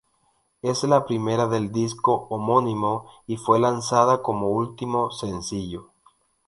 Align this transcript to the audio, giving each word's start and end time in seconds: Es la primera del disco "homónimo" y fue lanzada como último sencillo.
Es 0.63 0.83
la 0.83 1.05
primera 1.05 1.45
del 1.45 1.71
disco 1.71 2.25
"homónimo" 2.31 3.05
y 3.27 3.37
fue 3.37 3.59
lanzada 3.59 4.23
como 4.23 4.49
último 4.49 5.11
sencillo. 5.11 5.91